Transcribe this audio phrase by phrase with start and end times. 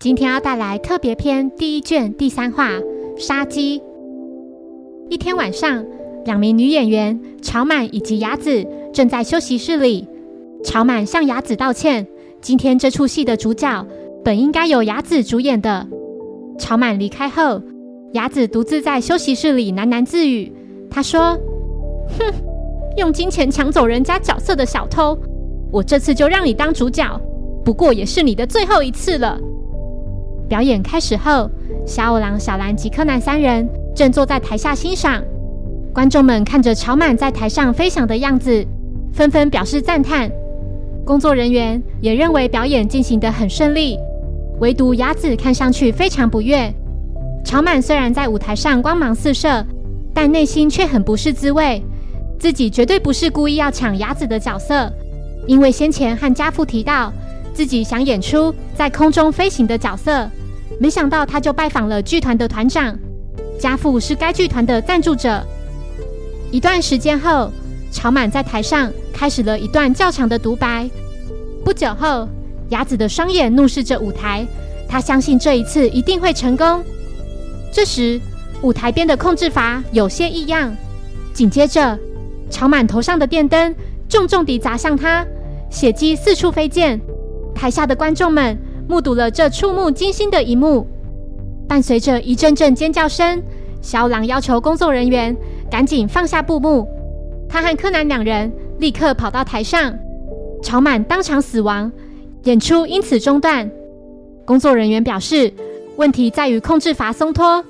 [0.00, 2.70] 今天要带来特别篇第一卷第三话
[3.18, 3.80] 《杀鸡》。
[5.10, 5.84] 一天晚上，
[6.24, 10.06] 两名女演员朝满以及雅子正在休息室里。
[10.62, 12.06] 朝满向雅子道歉，
[12.40, 13.84] 今天这出戏的主角
[14.24, 15.84] 本应该由雅子主演的。
[16.60, 17.60] 朝满离开后，
[18.12, 20.52] 雅子独自在休息室里喃喃自语
[20.88, 21.36] ：“她说，
[22.16, 22.32] 哼，
[22.96, 25.18] 用金钱抢走人家角色的小偷，
[25.72, 27.20] 我这次就让你当主角，
[27.64, 29.36] 不过也是你的最后一次了。”
[30.48, 31.50] 表演开始后，
[31.86, 35.22] 小五郎、小兰及柯南三人正坐在台下欣赏。
[35.92, 38.66] 观众们看着朝满在台上飞翔的样子，
[39.12, 40.30] 纷纷表示赞叹。
[41.04, 43.98] 工作人员也认为表演进行得很顺利，
[44.60, 46.72] 唯独雅子看上去非常不悦。
[47.44, 49.64] 朝满虽然在舞台上光芒四射，
[50.14, 51.82] 但内心却很不是滋味。
[52.38, 54.90] 自己绝对不是故意要抢雅子的角色，
[55.46, 57.12] 因为先前和家父提到
[57.52, 60.30] 自己想演出在空中飞行的角色。
[60.80, 62.96] 没想到他就拜访了剧团的团长，
[63.58, 65.44] 家父是该剧团的赞助者。
[66.52, 67.50] 一段时间后，
[67.90, 70.88] 朝满在台上开始了一段较长的独白。
[71.64, 72.28] 不久后，
[72.68, 74.46] 雅子的双眼怒视着舞台，
[74.88, 76.82] 他相信这一次一定会成功。
[77.72, 78.20] 这时，
[78.62, 80.74] 舞台边的控制阀有些异样，
[81.34, 81.98] 紧接着，
[82.50, 83.74] 朝满头上的电灯
[84.08, 85.26] 重重地砸向他，
[85.70, 87.00] 血迹四处飞溅。
[87.52, 88.56] 台下的观众们。
[88.88, 90.86] 目睹了这触目惊心的一幕，
[91.68, 93.42] 伴随着一阵阵尖叫声，
[93.82, 95.36] 小狼要求工作人员
[95.70, 96.88] 赶紧放下布幕。
[97.50, 99.94] 他和柯南两人立刻跑到台上，
[100.62, 101.92] 朝满当场死亡，
[102.44, 103.70] 演出因此中断。
[104.46, 105.52] 工作人员表示，
[105.96, 107.62] 问题在于控制阀松脱。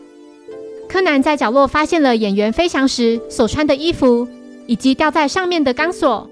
[0.89, 4.27] 柯南在角落发现了演员飞翔时所穿的衣服，
[4.67, 6.31] 以及吊在上面的钢索。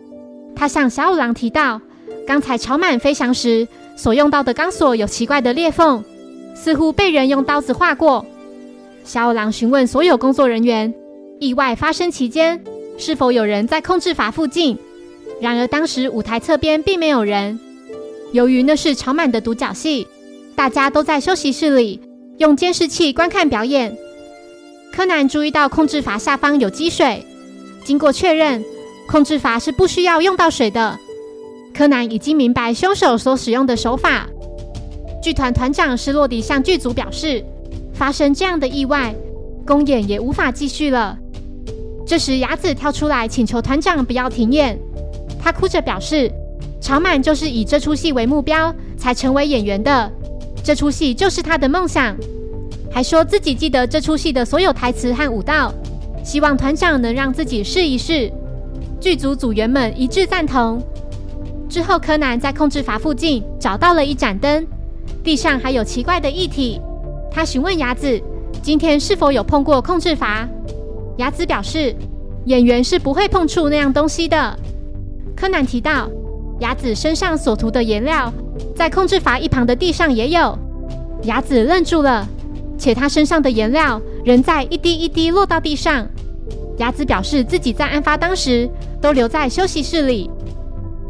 [0.55, 1.81] 他向小五郎提到，
[2.25, 3.67] 刚才朝满飞翔时。
[3.97, 6.05] 所用到的钢索有奇怪的裂缝，
[6.55, 8.25] 似乎被人用刀子划过。
[9.03, 10.93] 小五郎询问所有工作人员，
[11.41, 12.63] 意外发生期间
[12.99, 14.79] 是否有人在控制阀附近。
[15.41, 17.59] 然而当时舞台侧边并没有人。
[18.33, 20.07] 由于那是朝满的独角戏，
[20.55, 22.01] 大家都在休息室里
[22.39, 23.97] 用监视器观看表演。
[24.93, 27.25] 柯南注意到控制阀下方有积水，
[27.85, 28.65] 经过确认，
[29.07, 30.99] 控制阀是不需要用到水的。
[31.77, 34.27] 柯南已经明白凶手所使用的手法。
[35.23, 37.45] 剧团团长施洛迪向剧组表示，
[37.93, 39.15] 发生这样的意外，
[39.67, 41.19] 公演也无法继续了。
[42.07, 44.79] 这时，雅子跳出来请求团长不要停演。
[45.39, 46.33] 他哭着表示，
[46.81, 50.11] 朝满就是以这出戏为目标才成为演员的，
[50.65, 52.17] 这出戏就是他的梦想，
[52.91, 55.75] 还说自己记得这出戏的所有台词和舞蹈，
[56.25, 58.33] 希望团长能让自己试一试。
[58.99, 60.83] 剧组组员们一致赞同。
[61.77, 64.67] 之后，柯南在控制阀附近找到了一盏灯，
[65.23, 66.81] 地上还有奇怪的液体。
[67.31, 68.19] 他询问雅子，
[68.63, 70.49] 今天是否有碰过控制阀？
[71.19, 71.95] 雅子表示，
[72.47, 74.59] 演员是不会碰触那样东西的。
[75.37, 76.09] 柯南提到，
[76.61, 78.33] 雅子身上所涂的颜料，
[78.75, 80.59] 在控制阀一旁的地上也有。
[81.25, 82.27] 雅子愣住了，
[82.79, 86.09] 且他身上的颜料仍在一滴一滴落到地上。
[86.79, 88.67] 雅子表示，自己在案发当时
[88.99, 90.31] 都留在休息室里。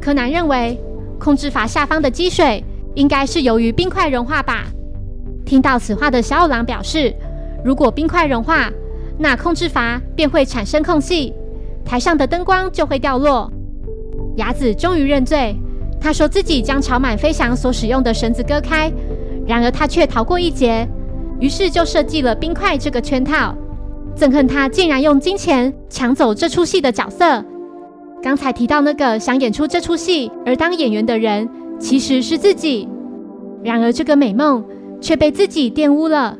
[0.06, 0.80] 柯南认为，
[1.18, 2.62] 控制阀下方的积水
[2.94, 4.66] 应该是由于冰块融化吧。
[5.44, 7.12] 听到此话的小五郎表示，
[7.64, 8.70] 如果冰块融化，
[9.18, 11.34] 那控制阀便会产生空隙，
[11.84, 13.50] 台上的灯光就会掉落。
[14.36, 15.56] 雅子终于认罪，
[16.00, 18.88] 他说自己将朝满飞翔所使用的绳子割开，
[19.44, 20.88] 然而他却逃过一劫，
[21.40, 23.52] 于是就设计了冰块这个圈套。
[24.16, 27.44] 憎恨他竟然用金钱抢走这出戏的角色。
[28.22, 32.88] 刚才提到那个想演出这出戏而当演员的人，其实是自己。
[33.62, 34.64] 然而这个美梦
[35.00, 36.36] 却被自己玷污了。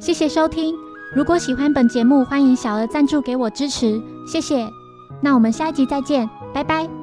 [0.00, 0.74] 谢谢收听，
[1.14, 4.66] 如果喜欢本节目，欢迎小额赞助给我支持，谢谢。
[5.20, 7.01] 那我们下一集再见，拜拜。